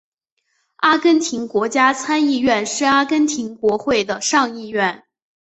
[0.77, 5.03] 阿根廷国家参议院是阿根廷国会的上议院。